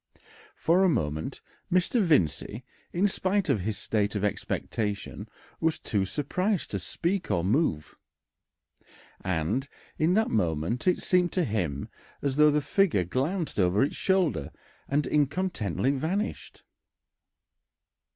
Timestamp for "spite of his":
3.07-3.77